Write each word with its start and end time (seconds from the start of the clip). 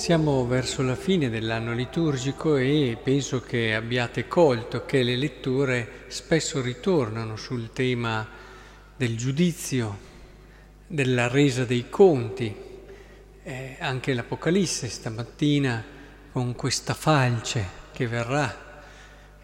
Siamo 0.00 0.46
verso 0.46 0.80
la 0.80 0.96
fine 0.96 1.28
dell'anno 1.28 1.74
liturgico 1.74 2.56
e 2.56 2.96
penso 3.00 3.42
che 3.42 3.74
abbiate 3.74 4.26
colto 4.26 4.86
che 4.86 5.02
le 5.02 5.14
letture 5.14 6.04
spesso 6.06 6.62
ritornano 6.62 7.36
sul 7.36 7.70
tema 7.74 8.26
del 8.96 9.14
giudizio, 9.18 9.98
della 10.86 11.28
resa 11.28 11.66
dei 11.66 11.90
conti. 11.90 12.56
Eh, 13.42 13.76
anche 13.78 14.14
l'Apocalisse 14.14 14.88
stamattina 14.88 15.84
con 16.32 16.54
questa 16.54 16.94
falce 16.94 17.66
che 17.92 18.06
verrà 18.06 18.84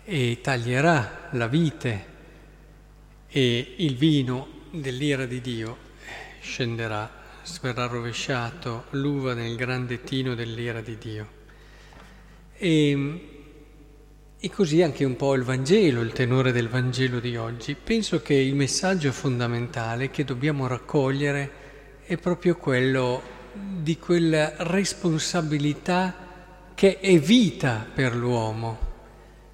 e 0.05 0.39
taglierà 0.43 1.29
la 1.33 1.49
vite 1.49 2.07
e 3.29 3.75
il 3.77 3.95
vino 3.95 4.49
dell'ira 4.71 5.27
di 5.27 5.43
Dio 5.43 5.77
scenderà 6.41 7.16
verrà 7.61 7.87
rovesciato 7.87 8.85
l'uva 8.91 9.35
nel 9.35 9.57
grande 9.57 10.03
tino 10.03 10.35
dell'ira 10.35 10.81
di 10.81 10.99
Dio. 10.99 11.29
E, 12.57 13.21
e 14.39 14.51
così 14.51 14.83
anche 14.83 15.05
un 15.05 15.17
po' 15.17 15.35
il 15.35 15.43
Vangelo, 15.43 16.01
il 16.01 16.13
tenore 16.13 16.53
del 16.53 16.69
Vangelo 16.69 17.21
di 17.21 17.37
oggi. 17.37 17.75
Penso 17.75 18.21
che 18.21 18.35
il 18.35 18.55
messaggio 18.55 19.13
fondamentale 19.13 20.11
che 20.11 20.25
dobbiamo 20.25 20.67
raccogliere 20.67 21.51
è 22.05 22.17
proprio 22.17 22.57
quello 22.57 23.23
di 23.53 23.99
quella 23.99 24.53
responsabilità 24.59 26.25
che 26.75 27.01
è 27.01 27.19
vita 27.19 27.87
per 27.93 28.15
l'uomo. 28.15 28.79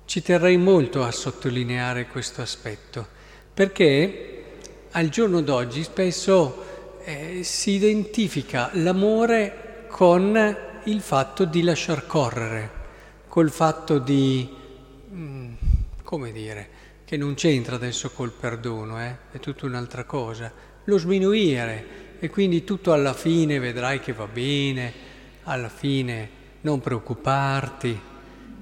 Ci 0.04 0.22
terrei 0.22 0.56
molto 0.56 1.04
a 1.04 1.10
sottolineare 1.12 2.06
questo 2.06 2.42
aspetto, 2.42 3.06
perché 3.54 4.44
al 4.90 5.08
giorno 5.08 5.40
d'oggi 5.40 5.84
spesso 5.84 6.71
eh, 7.04 7.42
si 7.42 7.72
identifica 7.72 8.70
l'amore 8.74 9.86
con 9.88 10.56
il 10.84 11.00
fatto 11.00 11.44
di 11.44 11.62
lasciar 11.62 12.06
correre, 12.06 12.70
col 13.28 13.50
fatto 13.50 13.98
di, 13.98 14.48
mm, 15.12 15.52
come 16.02 16.32
dire, 16.32 16.68
che 17.04 17.16
non 17.16 17.34
c'entra 17.34 17.76
adesso 17.76 18.10
col 18.10 18.30
perdono, 18.30 19.00
eh? 19.00 19.16
è 19.32 19.38
tutta 19.38 19.66
un'altra 19.66 20.04
cosa, 20.04 20.52
lo 20.84 20.98
sminuire 20.98 22.16
e 22.18 22.30
quindi 22.30 22.64
tutto 22.64 22.92
alla 22.92 23.14
fine 23.14 23.58
vedrai 23.58 24.00
che 24.00 24.12
va 24.12 24.26
bene, 24.26 24.92
alla 25.44 25.68
fine 25.68 26.28
non 26.62 26.80
preoccuparti. 26.80 28.00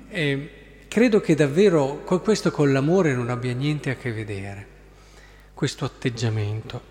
E 0.08 0.50
credo 0.88 1.20
che 1.20 1.34
davvero 1.34 2.02
questo 2.02 2.50
con 2.50 2.72
l'amore 2.72 3.14
non 3.14 3.30
abbia 3.30 3.52
niente 3.55 3.91
a 3.91 3.96
che 3.96 4.12
vedere, 4.12 4.66
questo 5.55 5.84
atteggiamento. 5.84 6.89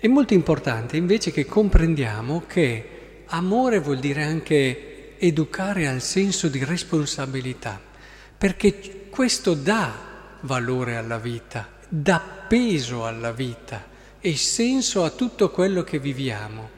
È 0.00 0.06
molto 0.06 0.32
importante 0.32 0.96
invece 0.96 1.32
che 1.32 1.44
comprendiamo 1.44 2.44
che 2.46 3.24
amore 3.26 3.80
vuol 3.80 3.98
dire 3.98 4.22
anche 4.22 5.18
educare 5.18 5.88
al 5.88 6.00
senso 6.00 6.46
di 6.46 6.62
responsabilità, 6.62 7.80
perché 8.38 9.08
questo 9.10 9.54
dà 9.54 9.92
valore 10.42 10.94
alla 10.94 11.18
vita, 11.18 11.66
dà 11.88 12.22
peso 12.46 13.06
alla 13.06 13.32
vita 13.32 13.86
e 14.20 14.36
senso 14.36 15.02
a 15.02 15.10
tutto 15.10 15.50
quello 15.50 15.82
che 15.82 15.98
viviamo. 15.98 16.68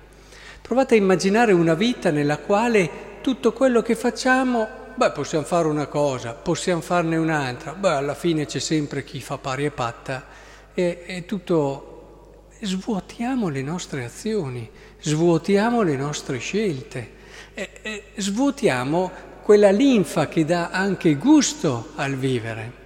Provate 0.62 0.94
a 0.94 0.98
immaginare 0.98 1.52
una 1.52 1.74
vita 1.74 2.10
nella 2.10 2.38
quale 2.38 3.18
tutto 3.20 3.52
quello 3.52 3.82
che 3.82 3.96
facciamo, 3.96 4.66
beh, 4.94 5.10
possiamo 5.10 5.44
fare 5.44 5.68
una 5.68 5.88
cosa, 5.88 6.32
possiamo 6.32 6.80
farne 6.80 7.18
un'altra, 7.18 7.74
beh, 7.74 7.90
alla 7.90 8.14
fine 8.14 8.46
c'è 8.46 8.60
sempre 8.60 9.04
chi 9.04 9.20
fa 9.20 9.36
pari 9.36 9.66
e 9.66 9.70
patta 9.70 10.24
e 10.72 11.04
è 11.04 11.26
tutto 11.26 11.89
svuotiamo 12.60 13.48
le 13.48 13.62
nostre 13.62 14.04
azioni, 14.04 14.68
svuotiamo 15.00 15.82
le 15.82 15.96
nostre 15.96 16.38
scelte, 16.38 17.18
e, 17.54 17.70
e 17.82 18.02
svuotiamo 18.16 19.10
quella 19.42 19.70
linfa 19.70 20.28
che 20.28 20.44
dà 20.44 20.70
anche 20.70 21.14
gusto 21.14 21.92
al 21.96 22.14
vivere. 22.16 22.78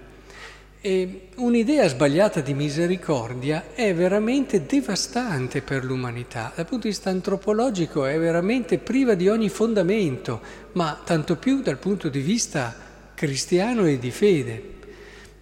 E 0.80 1.28
un'idea 1.36 1.88
sbagliata 1.88 2.40
di 2.40 2.52
misericordia 2.52 3.72
è 3.74 3.94
veramente 3.94 4.66
devastante 4.66 5.62
per 5.62 5.82
l'umanità, 5.82 6.52
dal 6.54 6.66
punto 6.66 6.86
di 6.86 6.92
vista 6.92 7.10
antropologico 7.10 8.04
è 8.04 8.18
veramente 8.18 8.78
priva 8.78 9.14
di 9.14 9.28
ogni 9.28 9.48
fondamento, 9.48 10.40
ma 10.72 11.00
tanto 11.02 11.36
più 11.36 11.62
dal 11.62 11.78
punto 11.78 12.08
di 12.08 12.20
vista 12.20 12.74
cristiano 13.14 13.86
e 13.86 13.98
di 13.98 14.10
fede. 14.10 14.72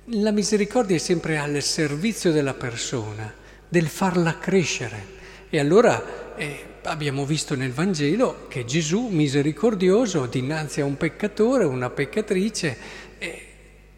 La 0.06 0.30
misericordia 0.30 0.96
è 0.96 1.00
sempre 1.00 1.38
al 1.38 1.60
servizio 1.60 2.30
della 2.30 2.54
persona 2.54 3.40
del 3.72 3.88
farla 3.88 4.36
crescere. 4.36 5.06
E 5.48 5.58
allora 5.58 6.34
eh, 6.36 6.64
abbiamo 6.82 7.24
visto 7.24 7.56
nel 7.56 7.72
Vangelo 7.72 8.44
che 8.46 8.66
Gesù, 8.66 9.06
misericordioso, 9.08 10.26
dinanzi 10.26 10.82
a 10.82 10.84
un 10.84 10.98
peccatore, 10.98 11.64
una 11.64 11.88
peccatrice, 11.88 12.76
eh, 13.16 13.46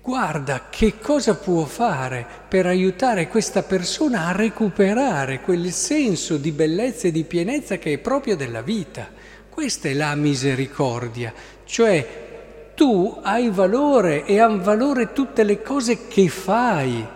guarda 0.00 0.68
che 0.70 1.00
cosa 1.00 1.34
può 1.34 1.64
fare 1.64 2.24
per 2.46 2.66
aiutare 2.66 3.26
questa 3.26 3.64
persona 3.64 4.28
a 4.28 4.32
recuperare 4.32 5.40
quel 5.40 5.72
senso 5.72 6.36
di 6.36 6.52
bellezza 6.52 7.08
e 7.08 7.10
di 7.10 7.24
pienezza 7.24 7.76
che 7.76 7.94
è 7.94 7.98
proprio 7.98 8.36
della 8.36 8.62
vita. 8.62 9.08
Questa 9.48 9.88
è 9.88 9.92
la 9.92 10.14
misericordia, 10.14 11.34
cioè 11.64 12.72
tu 12.76 13.18
hai 13.24 13.50
valore 13.50 14.24
e 14.24 14.38
hanno 14.38 14.62
valore 14.62 15.12
tutte 15.12 15.42
le 15.42 15.60
cose 15.62 16.06
che 16.06 16.28
fai 16.28 17.13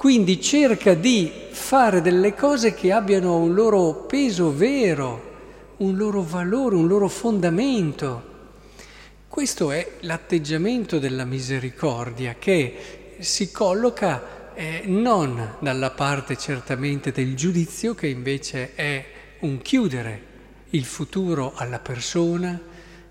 quindi 0.00 0.40
cerca 0.40 0.94
di 0.94 1.30
fare 1.50 2.00
delle 2.00 2.34
cose 2.34 2.72
che 2.72 2.90
abbiano 2.90 3.36
un 3.36 3.52
loro 3.52 4.06
peso 4.06 4.50
vero, 4.50 5.74
un 5.76 5.94
loro 5.94 6.22
valore, 6.22 6.74
un 6.74 6.86
loro 6.86 7.06
fondamento. 7.06 8.22
Questo 9.28 9.70
è 9.70 9.96
l'atteggiamento 10.00 10.98
della 10.98 11.26
misericordia 11.26 12.36
che 12.38 13.16
si 13.18 13.52
colloca 13.52 14.54
eh, 14.54 14.84
non 14.86 15.56
dalla 15.58 15.90
parte 15.90 16.38
certamente 16.38 17.12
del 17.12 17.36
giudizio, 17.36 17.94
che 17.94 18.06
invece 18.06 18.74
è 18.74 19.04
un 19.40 19.60
chiudere 19.60 20.22
il 20.70 20.86
futuro 20.86 21.52
alla 21.54 21.78
persona, 21.78 22.58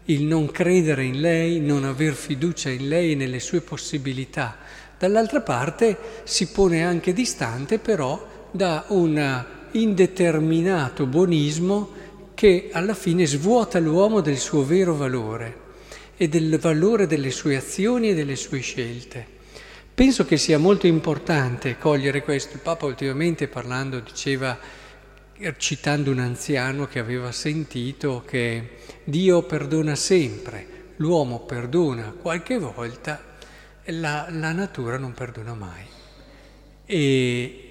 il 0.06 0.24
non 0.24 0.50
credere 0.50 1.04
in 1.04 1.22
lei, 1.22 1.60
non 1.60 1.84
aver 1.84 2.16
fiducia 2.16 2.72
in 2.72 2.88
lei 2.88 3.12
e 3.12 3.16
nelle 3.16 3.40
sue 3.40 3.62
possibilità, 3.62 4.58
Dall'altra 5.00 5.40
parte 5.40 5.98
si 6.26 6.48
pone 6.48 6.84
anche 6.84 7.14
distante 7.14 7.80
però 7.80 8.22
da 8.52 8.84
un 8.90 9.46
indeterminato 9.72 11.06
buonismo 11.06 11.90
che 12.34 12.70
alla 12.74 12.94
fine 12.94 13.26
svuota 13.26 13.80
l'uomo 13.80 14.20
del 14.20 14.38
suo 14.38 14.66
vero 14.66 14.96
valore 14.96 15.68
e 16.18 16.28
del 16.28 16.60
valore 16.60 17.08
delle 17.08 17.32
sue 17.32 17.56
azioni 17.56 18.10
e 18.10 18.14
delle 18.14 18.36
sue 18.36 18.60
scelte. 18.60 19.26
Penso 19.94 20.26
che 20.26 20.36
sia 20.36 20.58
molto 20.58 20.86
importante 20.86 21.78
cogliere 21.78 22.22
questo. 22.22 22.56
Il 22.56 22.62
Papa 22.62 22.86
ultimamente 22.86 23.48
parlando 23.48 24.02
diceva, 24.02 24.58
citando 25.56 26.12
un 26.12 26.20
anziano 26.20 26.88
che 26.88 27.00
aveva 27.00 27.32
sentito 27.32 28.24
che 28.28 28.78
Dio 29.06 29.44
perdona 29.44 29.96
sempre, 29.96 30.94
l'uomo 30.98 31.40
perdona 31.40 32.14
qualche 32.22 32.58
volta, 32.58 33.29
la, 33.92 34.28
la 34.30 34.52
natura 34.52 34.98
non 34.98 35.14
perdona 35.14 35.54
mai. 35.54 35.84
E 36.86 37.70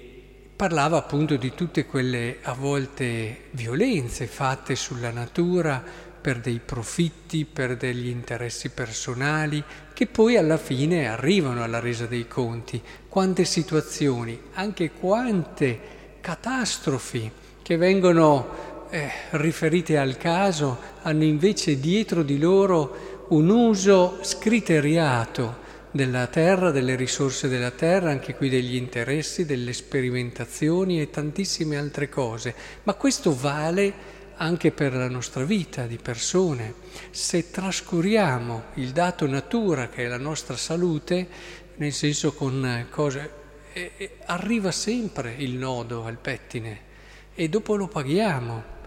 parlava 0.55 0.97
appunto 0.97 1.37
di 1.37 1.53
tutte 1.53 1.85
quelle 1.85 2.39
a 2.41 2.53
volte 2.53 3.43
violenze 3.51 4.27
fatte 4.27 4.75
sulla 4.75 5.09
natura 5.09 5.81
per 6.19 6.39
dei 6.39 6.59
profitti, 6.63 7.45
per 7.45 7.77
degli 7.77 8.07
interessi 8.07 8.69
personali, 8.69 9.63
che 9.93 10.05
poi 10.07 10.35
alla 10.35 10.57
fine 10.57 11.07
arrivano 11.07 11.63
alla 11.63 11.79
resa 11.79 12.05
dei 12.05 12.27
conti. 12.27 12.81
Quante 13.07 13.45
situazioni, 13.45 14.39
anche 14.53 14.91
quante 14.91 15.79
catastrofi 16.19 17.31
che 17.61 17.77
vengono 17.77 18.87
eh, 18.89 19.09
riferite 19.31 19.97
al 19.97 20.17
caso 20.17 20.77
hanno 21.03 21.23
invece 21.23 21.79
dietro 21.79 22.23
di 22.23 22.37
loro 22.37 23.27
un 23.29 23.49
uso 23.49 24.19
scriteriato 24.21 25.67
della 25.91 26.27
terra, 26.27 26.71
delle 26.71 26.95
risorse 26.95 27.47
della 27.47 27.71
terra, 27.71 28.11
anche 28.11 28.35
qui 28.35 28.49
degli 28.49 28.75
interessi, 28.75 29.45
delle 29.45 29.73
sperimentazioni 29.73 31.01
e 31.01 31.09
tantissime 31.09 31.77
altre 31.77 32.09
cose. 32.09 32.53
Ma 32.83 32.93
questo 32.93 33.35
vale 33.35 34.17
anche 34.41 34.71
per 34.71 34.93
la 34.93 35.09
nostra 35.09 35.43
vita 35.43 35.85
di 35.85 35.97
persone. 35.97 36.73
Se 37.11 37.51
trascuriamo 37.51 38.65
il 38.75 38.91
dato 38.91 39.27
natura 39.27 39.89
che 39.89 40.05
è 40.05 40.07
la 40.07 40.17
nostra 40.17 40.55
salute, 40.55 41.27
nel 41.75 41.93
senso 41.93 42.33
con 42.33 42.87
cose, 42.89 43.31
eh, 43.73 43.91
eh, 43.97 44.17
arriva 44.25 44.71
sempre 44.71 45.33
il 45.37 45.55
nodo 45.55 46.05
al 46.05 46.17
pettine 46.17 46.87
e 47.35 47.49
dopo 47.49 47.75
lo 47.75 47.87
paghiamo. 47.87 48.77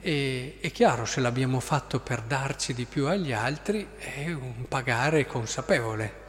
E, 0.00 0.56
è 0.60 0.70
chiaro, 0.70 1.04
se 1.04 1.20
l'abbiamo 1.20 1.60
fatto 1.60 2.00
per 2.00 2.22
darci 2.22 2.72
di 2.72 2.84
più 2.84 3.06
agli 3.06 3.32
altri, 3.32 3.86
è 3.98 4.26
un 4.28 4.66
pagare 4.68 5.26
consapevole. 5.26 6.19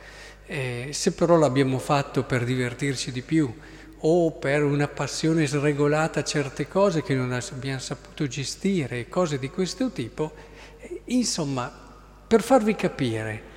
Eh, 0.52 0.90
se 0.92 1.14
però 1.14 1.38
l'abbiamo 1.38 1.80
fatto 1.80 2.24
per 2.24 2.44
divertirci 2.44 3.12
di 3.12 3.22
più 3.22 3.54
o 4.04 4.32
per 4.32 4.64
una 4.64 4.88
passione 4.88 5.48
sregolata 5.48 6.20
a 6.20 6.24
certe 6.24 6.68
cose 6.68 7.04
che 7.04 7.14
non 7.14 7.32
abbiamo 7.32 7.80
saputo 7.80 8.28
gestire, 8.28 9.08
cose 9.08 9.40
di 9.40 9.50
questo 9.50 9.92
tipo, 9.92 10.34
Insomma, 11.06 11.72
per 12.28 12.42
farvi 12.42 12.76
capire 12.76 13.50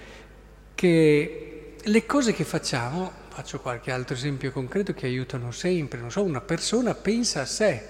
che 0.74 1.76
le 1.80 2.06
cose 2.06 2.32
che 2.32 2.44
facciamo, 2.44 3.10
faccio 3.28 3.60
qualche 3.60 3.90
altro 3.90 4.14
esempio 4.14 4.50
concreto 4.50 4.92
che 4.92 5.06
aiutano 5.06 5.50
sempre, 5.52 6.00
non 6.00 6.10
so, 6.10 6.22
una 6.22 6.40
persona 6.40 6.94
pensa 6.94 7.42
a 7.42 7.46
sé, 7.46 7.82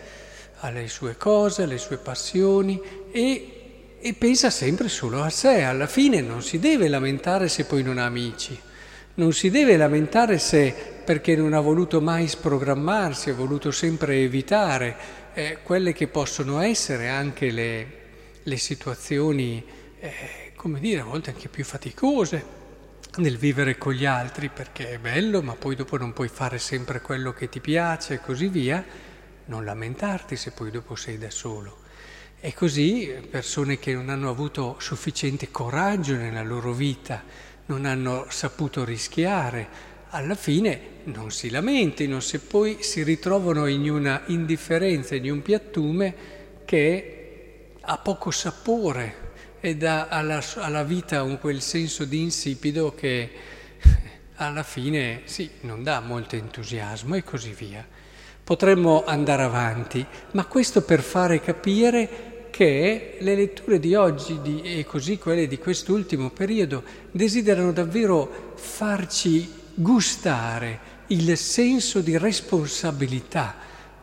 alle 0.60 0.88
sue 0.88 1.16
cose, 1.16 1.62
alle 1.62 1.78
sue 1.78 1.96
passioni 1.96 2.80
e, 3.10 3.96
e 3.98 4.14
pensa 4.14 4.50
sempre 4.50 4.88
solo 4.88 5.22
a 5.22 5.30
sé, 5.30 5.62
alla 5.62 5.86
fine 5.86 6.20
non 6.20 6.42
si 6.42 6.58
deve 6.58 6.88
lamentare 6.88 7.48
se 7.48 7.64
poi 7.64 7.82
non 7.82 7.98
ha 7.98 8.04
amici. 8.04 8.58
Non 9.16 9.32
si 9.32 9.48
deve 9.48 9.76
lamentare 9.76 10.38
se 10.38 10.74
perché 11.04 11.36
non 11.36 11.52
ha 11.52 11.60
voluto 11.60 12.00
mai 12.00 12.26
sprogrammarsi, 12.26 13.30
ha 13.30 13.34
voluto 13.34 13.70
sempre 13.70 14.16
evitare 14.16 14.96
eh, 15.34 15.58
quelle 15.62 15.92
che 15.92 16.08
possono 16.08 16.60
essere 16.60 17.08
anche 17.08 17.52
le, 17.52 17.86
le 18.42 18.56
situazioni, 18.56 19.64
eh, 20.00 20.52
come 20.56 20.80
dire, 20.80 21.02
a 21.02 21.04
volte 21.04 21.30
anche 21.30 21.48
più 21.48 21.62
faticose 21.62 22.62
nel 23.18 23.36
vivere 23.36 23.78
con 23.78 23.92
gli 23.92 24.04
altri, 24.04 24.48
perché 24.48 24.90
è 24.90 24.98
bello, 24.98 25.42
ma 25.42 25.54
poi 25.54 25.76
dopo 25.76 25.96
non 25.96 26.12
puoi 26.12 26.28
fare 26.28 26.58
sempre 26.58 27.00
quello 27.00 27.32
che 27.32 27.48
ti 27.48 27.60
piace 27.60 28.14
e 28.14 28.20
così 28.20 28.48
via, 28.48 28.84
non 29.44 29.64
lamentarti 29.64 30.34
se 30.34 30.50
poi 30.50 30.72
dopo 30.72 30.96
sei 30.96 31.18
da 31.18 31.30
solo. 31.30 31.83
E 32.46 32.52
così 32.52 33.10
persone 33.30 33.78
che 33.78 33.94
non 33.94 34.10
hanno 34.10 34.28
avuto 34.28 34.76
sufficiente 34.78 35.50
coraggio 35.50 36.14
nella 36.14 36.42
loro 36.42 36.74
vita, 36.74 37.22
non 37.64 37.86
hanno 37.86 38.26
saputo 38.28 38.84
rischiare, 38.84 39.66
alla 40.10 40.34
fine 40.34 40.78
non 41.04 41.30
si 41.30 41.48
lamentino 41.48 42.20
se 42.20 42.40
poi 42.40 42.82
si 42.82 43.02
ritrovano 43.02 43.64
in 43.64 43.90
una 43.90 44.24
indifferenza, 44.26 45.14
in 45.14 45.30
un 45.30 45.40
piattume 45.40 46.14
che 46.66 47.70
ha 47.80 47.96
poco 47.96 48.30
sapore 48.30 49.32
e 49.60 49.78
dà 49.78 50.08
alla, 50.08 50.44
alla 50.56 50.84
vita 50.84 51.22
un 51.22 51.38
quel 51.38 51.62
senso 51.62 52.04
di 52.04 52.20
insipido 52.20 52.94
che 52.94 53.30
alla 54.36 54.64
fine 54.64 55.22
sì, 55.24 55.50
non 55.62 55.82
dà 55.82 56.00
molto 56.00 56.36
entusiasmo 56.36 57.14
e 57.14 57.24
così 57.24 57.54
via. 57.54 57.88
Potremmo 58.44 59.02
andare 59.06 59.44
avanti, 59.44 60.04
ma 60.32 60.44
questo 60.44 60.82
per 60.82 61.00
fare 61.00 61.40
capire 61.40 62.32
che 62.54 63.16
le 63.18 63.34
letture 63.34 63.80
di 63.80 63.96
oggi 63.96 64.40
di, 64.40 64.62
e 64.62 64.84
così 64.84 65.18
quelle 65.18 65.48
di 65.48 65.58
quest'ultimo 65.58 66.30
periodo 66.30 66.84
desiderano 67.10 67.72
davvero 67.72 68.52
farci 68.54 69.52
gustare 69.74 70.78
il 71.08 71.36
senso 71.36 71.98
di 71.98 72.16
responsabilità, 72.16 73.56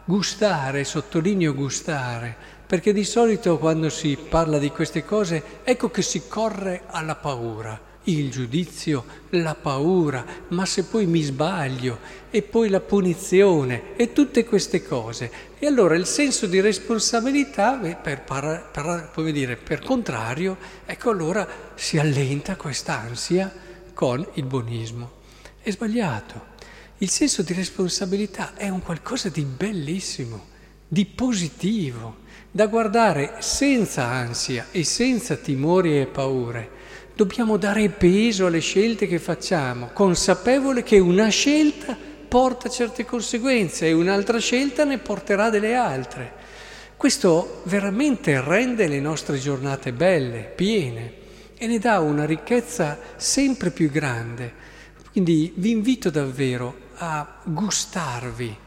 gustare, 0.03 0.83
sottolineo 0.83 1.53
gustare, 1.53 2.35
perché 2.67 2.91
di 2.91 3.05
solito 3.05 3.57
quando 3.57 3.87
si 3.87 4.17
parla 4.17 4.57
di 4.57 4.69
queste 4.69 5.05
cose 5.05 5.41
ecco 5.63 5.89
che 5.89 6.01
si 6.01 6.23
corre 6.27 6.81
alla 6.87 7.15
paura 7.15 7.90
il 8.05 8.31
giudizio, 8.31 9.05
la 9.31 9.53
paura, 9.53 10.25
ma 10.49 10.65
se 10.65 10.85
poi 10.85 11.05
mi 11.05 11.21
sbaglio, 11.21 11.99
e 12.31 12.41
poi 12.41 12.69
la 12.69 12.79
punizione, 12.79 13.95
e 13.95 14.11
tutte 14.13 14.43
queste 14.45 14.83
cose. 14.83 15.31
E 15.59 15.67
allora 15.67 15.95
il 15.95 16.05
senso 16.05 16.47
di 16.47 16.59
responsabilità, 16.59 17.77
per, 17.77 18.21
per, 18.21 18.69
per, 18.71 19.11
come 19.13 19.31
dire, 19.31 19.55
per 19.55 19.81
contrario, 19.81 20.57
ecco 20.85 21.11
allora 21.11 21.47
si 21.75 21.99
allenta 21.99 22.55
quest'ansia 22.55 23.53
con 23.93 24.25
il 24.33 24.45
buonismo. 24.45 25.19
È 25.61 25.69
sbagliato. 25.69 26.49
Il 26.97 27.09
senso 27.09 27.41
di 27.43 27.53
responsabilità 27.53 28.55
è 28.55 28.69
un 28.69 28.81
qualcosa 28.81 29.29
di 29.29 29.43
bellissimo, 29.43 30.47
di 30.87 31.05
positivo, 31.05 32.17
da 32.49 32.67
guardare 32.67 33.35
senza 33.39 34.05
ansia 34.05 34.67
e 34.71 34.83
senza 34.83 35.35
timori 35.35 35.99
e 35.99 36.05
paure 36.05 36.79
dobbiamo 37.15 37.57
dare 37.57 37.89
peso 37.89 38.45
alle 38.45 38.59
scelte 38.59 39.07
che 39.07 39.19
facciamo, 39.19 39.89
consapevole 39.93 40.83
che 40.83 40.99
una 40.99 41.29
scelta 41.29 41.97
porta 42.27 42.69
certe 42.69 43.05
conseguenze 43.05 43.87
e 43.87 43.93
un'altra 43.93 44.39
scelta 44.39 44.83
ne 44.85 44.97
porterà 44.97 45.49
delle 45.49 45.75
altre. 45.75 46.39
Questo 46.95 47.61
veramente 47.65 48.39
rende 48.41 48.87
le 48.87 48.99
nostre 48.99 49.37
giornate 49.37 49.91
belle, 49.91 50.51
piene 50.55 51.13
e 51.57 51.67
ne 51.67 51.79
dà 51.79 51.99
una 51.99 52.25
ricchezza 52.25 52.97
sempre 53.17 53.71
più 53.71 53.89
grande. 53.89 54.53
Quindi 55.11 55.51
vi 55.55 55.71
invito 55.71 56.09
davvero 56.09 56.75
a 56.95 57.39
gustarvi 57.43 58.57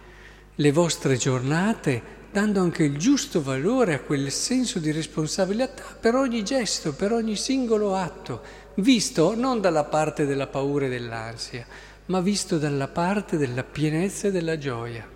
le 0.57 0.73
vostre 0.73 1.17
giornate 1.17 2.03
dando 2.35 2.61
anche 2.61 2.83
il 2.83 2.99
giusto 2.99 3.41
valore 3.45 3.95
a 3.95 4.01
quel 4.01 4.33
senso 4.33 4.81
di 4.81 4.91
responsabilità 4.91 5.85
per 6.01 6.17
ogni 6.17 6.43
gesto, 6.43 6.93
per 6.93 7.13
ogni 7.13 7.37
singolo 7.37 7.95
atto, 7.95 8.43
visto 8.79 9.37
non 9.37 9.61
dalla 9.61 9.85
parte 9.85 10.27
della 10.27 10.49
paura 10.49 10.87
e 10.87 10.89
dell'ansia, 10.89 11.65
ma 12.07 12.21
visto 12.21 12.59
dalla 12.59 12.89
parte 12.89 13.37
della 13.37 13.63
pienezza 13.63 14.27
e 14.27 14.31
della 14.33 14.59
gioia. 14.59 15.14